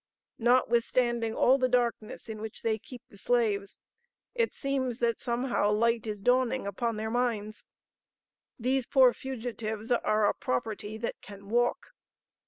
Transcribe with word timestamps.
Notwithstanding 0.39 1.35
all 1.35 1.59
the 1.59 1.69
darkness 1.69 2.27
in 2.27 2.41
which 2.41 2.63
they 2.63 2.79
keep 2.79 3.03
the 3.09 3.19
slaves, 3.19 3.77
it 4.33 4.51
seems 4.51 4.97
that 4.97 5.19
somehow 5.19 5.69
light 5.69 6.07
is 6.07 6.23
dawning 6.23 6.65
upon 6.65 6.95
their 6.97 7.11
minds.... 7.11 7.65
These 8.57 8.87
poor 8.87 9.13
fugitives 9.13 9.91
are 9.91 10.27
a 10.27 10.33
property 10.33 10.97
that 10.97 11.21
can 11.21 11.49
walk. 11.49 11.91